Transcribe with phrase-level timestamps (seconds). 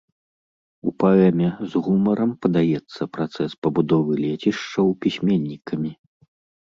[0.91, 5.91] У паэме з гумарам падаецца працэс пабудовы лецішчаў пісьменнікамі.